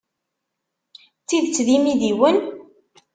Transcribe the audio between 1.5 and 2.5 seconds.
d imidiwen?